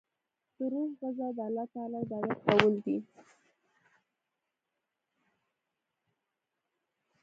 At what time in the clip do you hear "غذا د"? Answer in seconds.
1.01-1.39